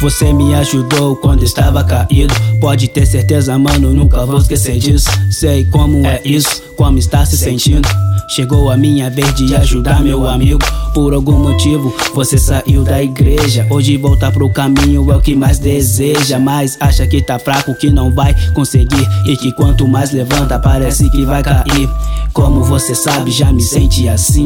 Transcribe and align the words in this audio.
Você 0.00 0.32
me 0.32 0.54
ajudou 0.54 1.14
quando 1.14 1.44
estava 1.44 1.84
caído. 1.84 2.34
Pode 2.58 2.88
ter 2.88 3.04
certeza, 3.04 3.58
mano, 3.58 3.92
nunca 3.92 4.24
vou 4.24 4.38
esquecer 4.38 4.78
disso. 4.78 5.10
Sei 5.30 5.66
como 5.66 6.06
é 6.06 6.22
isso, 6.24 6.62
como 6.74 6.98
está 6.98 7.26
se 7.26 7.36
sentindo. 7.36 7.86
Chegou 8.26 8.70
a 8.70 8.78
minha 8.78 9.10
vez 9.10 9.34
de 9.34 9.54
ajudar 9.54 10.00
meu 10.00 10.26
amigo. 10.26 10.58
Por 10.94 11.12
algum 11.12 11.38
motivo 11.38 11.94
você 12.14 12.38
saiu 12.38 12.82
da 12.82 13.02
igreja. 13.02 13.66
Hoje 13.68 13.98
voltar 13.98 14.32
pro 14.32 14.48
caminho 14.48 15.12
é 15.12 15.16
o 15.16 15.20
que 15.20 15.36
mais 15.36 15.58
deseja. 15.58 16.38
Mas 16.38 16.78
acha 16.80 17.06
que 17.06 17.20
tá 17.20 17.38
fraco, 17.38 17.74
que 17.74 17.90
não 17.90 18.10
vai 18.10 18.34
conseguir. 18.54 19.06
E 19.26 19.36
que 19.36 19.52
quanto 19.52 19.86
mais 19.86 20.12
levanta, 20.12 20.58
parece 20.58 21.10
que 21.10 21.26
vai 21.26 21.42
cair. 21.42 21.90
Como 22.32 22.64
você 22.64 22.94
sabe, 22.94 23.30
já 23.30 23.52
me 23.52 23.62
senti 23.62 24.08
assim. 24.08 24.44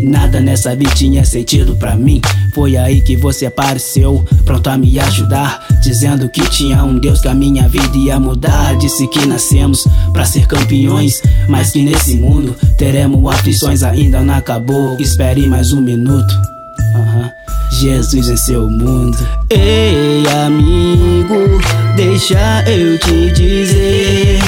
E 0.00 0.04
nada 0.06 0.40
nessa 0.40 0.74
vida 0.74 0.94
tinha 0.94 1.22
sentido 1.26 1.76
pra 1.76 1.94
mim. 1.94 2.22
Foi 2.54 2.74
aí 2.74 3.02
que 3.02 3.18
você 3.18 3.44
apareceu, 3.44 4.24
pronto 4.46 4.70
a 4.70 4.78
me 4.78 4.98
ajudar. 4.98 5.62
Dizendo 5.82 6.26
que 6.30 6.40
tinha 6.48 6.82
um 6.82 6.98
Deus 6.98 7.20
que 7.20 7.28
a 7.28 7.34
minha 7.34 7.68
vida 7.68 7.98
ia 7.98 8.18
mudar. 8.18 8.78
Disse 8.78 9.06
que 9.08 9.26
nascemos 9.26 9.86
pra 10.14 10.24
ser 10.24 10.46
campeões, 10.46 11.20
mas 11.46 11.72
que 11.72 11.82
nesse 11.82 12.14
mundo 12.14 12.56
teremos 12.78 13.30
aflições. 13.30 13.82
Ainda 13.82 14.22
não 14.22 14.32
acabou, 14.32 14.98
espere 14.98 15.46
mais 15.46 15.70
um 15.70 15.82
minuto. 15.82 16.34
Jesus 17.72 18.30
em 18.30 18.36
seu 18.38 18.70
mundo. 18.70 19.18
Ei, 19.50 20.24
amigo, 20.46 21.60
deixa 21.94 22.64
eu 22.66 22.98
te 22.98 23.32
dizer. 23.32 24.38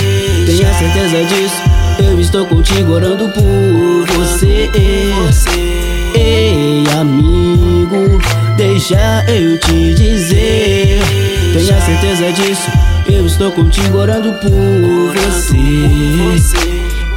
Tenha 0.47 0.73
certeza 0.73 1.25
disso. 1.27 1.72
Eu 1.99 2.21
estou 2.21 2.47
contigo 2.47 2.93
orando 2.93 3.29
por 3.31 4.07
você. 4.17 4.71
Ei, 6.15 6.85
amigo, 6.99 8.21
deixa 8.57 9.25
eu 9.29 9.59
te 9.59 9.95
dizer. 9.95 11.01
Tenha 11.53 11.81
certeza 11.81 12.33
disso. 12.33 12.71
Eu 13.11 13.27
estou 13.27 13.51
contigo 13.53 13.99
orando 13.99 14.33
por 14.35 15.15
você. 15.15 15.57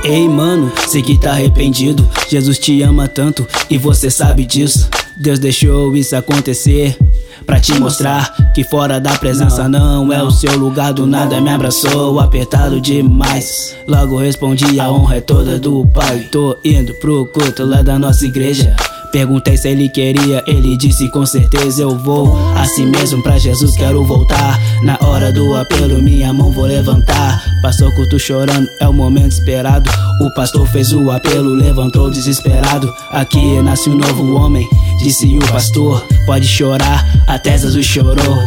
Ei, 0.04 0.28
mano, 0.28 0.72
sei 0.88 1.02
que 1.02 1.18
tá 1.18 1.32
arrependido. 1.32 2.08
Jesus 2.30 2.60
te 2.60 2.82
ama 2.82 3.08
tanto 3.08 3.48
e 3.70 3.78
você 3.78 4.10
sabe 4.10 4.46
disso. 4.46 4.90
Deus 5.16 5.40
deixou 5.40 5.96
isso 5.96 6.16
acontecer. 6.16 6.98
Pra 7.46 7.60
te 7.60 7.80
mostrar 7.80 8.54
que 8.54 8.64
fora 8.64 9.00
da 9.00 9.18
presença 9.18 9.70
não. 9.70 10.12
é 10.12 10.22
o 10.22 10.32
seu 10.32 10.58
lugar 10.58 10.94
do 10.94 11.06
nada 11.06 11.40
me 11.40 11.50
abraçou 11.50 12.20
apertado 12.20 12.82
demais. 12.82 13.76
Logo 13.88 14.18
respondi 14.18 14.80
a 14.80 14.92
honra 14.92 15.18
é 15.18 15.22
toda 15.22 15.60
do 15.60 15.86
pai. 15.88 16.28
Tô 16.32 16.58
indo 16.64 16.94
pro 16.96 17.26
culto 17.28 17.64
lá 17.66 17.82
da 17.82 18.00
nossa 18.00 18.26
igreja 18.26 18.76
Perguntei 19.16 19.56
se 19.56 19.70
ele 19.70 19.88
queria, 19.88 20.44
ele 20.46 20.76
disse 20.76 21.08
com 21.08 21.26
certeza 21.26 21.84
eu 21.84 21.98
vou. 21.98 22.38
Assim 22.54 22.86
mesmo 22.86 23.24
pra 23.24 23.38
Jesus 23.38 23.74
quero 23.78 24.04
voltar. 24.04 24.60
Na 24.84 24.98
hora 25.00 25.32
do 25.32 25.56
apelo 25.56 26.02
minha 26.02 26.34
mão 26.34 26.52
vou 26.52 26.66
levantar. 26.66 27.42
Passou 27.62 27.90
culto 27.94 28.20
chorando, 28.20 28.68
é 28.82 28.86
o 28.86 28.92
momento 28.92 29.32
esperado. 29.32 29.90
O 30.20 30.30
pastor 30.32 30.68
fez 30.68 30.92
o 30.92 31.10
apelo, 31.12 31.54
levantou 31.54 32.12
desesperado. 32.12 32.94
Aqui 33.10 33.62
nasce 33.62 33.90
um 33.90 33.96
novo 33.96 34.36
homem, 34.36 34.68
disse 35.00 35.26
o 35.38 35.48
pastor. 35.48 36.06
Pode 36.26 36.46
chorar, 36.46 37.08
até 37.26 37.58
Jesus 37.58 37.86
chorou. 37.86 38.38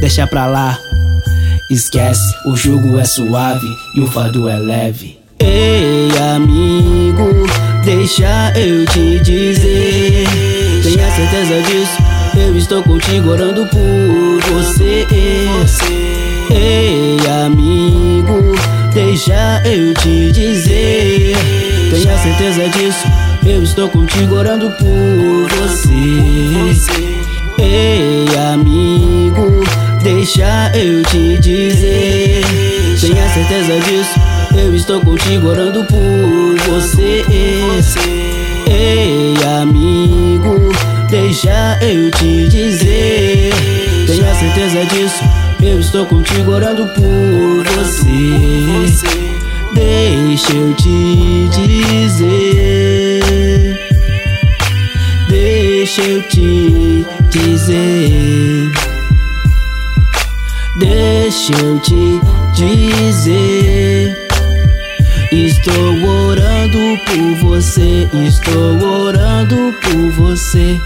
Deixa 0.00 0.28
pra 0.28 0.46
lá, 0.46 0.78
esquece 1.68 2.22
O 2.46 2.54
jugo 2.54 3.00
é 3.00 3.04
suave 3.04 3.66
e 3.96 4.00
o 4.00 4.06
fardo 4.06 4.48
é 4.48 4.58
leve. 4.58 5.18
Ei 5.40 6.08
amigo, 6.16 7.48
deixa 7.84 8.52
eu 8.56 8.84
te 8.86 9.20
dizer. 9.20 10.26
Tenha 10.82 11.10
certeza 11.10 11.62
disso, 11.62 12.02
eu 12.36 12.56
estou 12.56 12.82
contigo 12.82 13.30
orando 13.30 13.66
por 13.66 14.40
você. 14.52 15.06
Ei 16.50 17.18
amigo, 17.44 18.54
deixa 18.92 19.62
eu 19.64 19.94
te 19.94 20.32
dizer. 20.32 21.36
Tenha 21.90 22.18
certeza 22.18 22.68
disso, 22.70 23.06
eu 23.46 23.62
estou 23.62 23.88
contigo 23.88 24.34
orando 24.34 24.70
por 24.72 25.48
você. 25.58 27.20
Ei 27.58 28.26
amigo, 28.52 29.62
deixa 30.02 30.72
eu 30.74 31.02
te 31.04 31.38
dizer. 31.38 32.42
Tenha 33.00 33.28
certeza 33.28 33.78
disso. 33.80 34.34
Eu 34.56 34.72
estou 34.74 35.00
contigo 35.00 35.48
orando 35.48 35.84
por 35.84 36.54
Ei, 38.66 39.34
amigo, 39.60 40.72
deixa 41.10 41.78
eu 41.82 42.10
te 42.10 42.48
dizer. 42.48 43.52
Tenha 44.06 44.34
certeza 44.34 44.84
disso. 44.86 45.22
Eu 45.62 45.80
estou 45.80 46.06
contigo 46.06 46.52
orando 46.52 46.86
por 46.94 47.64
você. 47.74 48.10
Deixa 49.74 50.52
eu 50.52 50.74
te 50.74 51.48
dizer. 51.52 53.20
Deixa 55.28 56.02
eu 56.02 56.22
te 56.22 57.06
dizer. 57.30 58.72
Deixa 60.78 61.52
eu 61.52 61.78
te 61.80 62.20
dizer. 62.54 64.16
Estou 65.32 65.94
orando 65.94 66.23
por 66.98 67.34
você, 67.36 68.08
estou 68.12 68.82
orando 68.82 69.74
por 69.82 70.10
você. 70.12 70.80